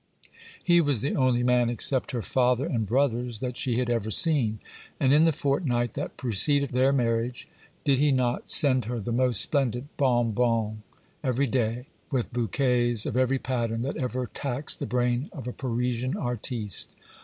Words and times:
he 0.63 0.81
was 0.81 1.01
the 1.01 1.15
only 1.15 1.43
man 1.43 1.69
except 1.69 2.09
her 2.09 2.23
father 2.23 2.65
and 2.65 2.87
brothers 2.87 3.37
that 3.37 3.55
she 3.55 3.77
had 3.77 3.87
ever 3.87 4.09
seen; 4.09 4.59
and 4.99 5.13
in 5.13 5.25
the 5.25 5.31
fortnight 5.31 5.93
that 5.93 6.17
preceded 6.17 6.71
their 6.71 6.91
marriage, 6.91 7.47
did 7.85 7.99
he 7.99 8.11
not 8.11 8.49
send 8.49 8.85
her 8.85 8.99
the 8.99 9.11
most 9.11 9.39
splendid 9.39 9.95
bons 9.97 10.33
bons 10.33 10.79
every 11.23 11.45
day, 11.45 11.85
with 12.09 12.33
bouquets 12.33 13.05
of 13.05 13.15
every 13.15 13.37
pattern 13.37 13.83
that 13.83 13.95
ever 13.95 14.25
taxed 14.33 14.79
the 14.79 14.87
brain 14.87 15.29
of 15.33 15.47
a 15.47 15.53
Parisian 15.53 16.17
artiste? 16.17 16.95